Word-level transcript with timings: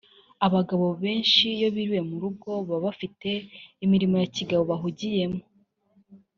Abagabo 0.45 0.85
benshi 1.03 1.45
iyo 1.57 1.67
biriwe 1.75 1.99
mu 2.09 2.15
rugo 2.23 2.49
baba 2.67 2.77
bafite 2.85 3.29
imirimo 3.85 4.15
ya 4.21 4.29
kigabo 4.35 4.63
bahugiyemo 4.71 5.41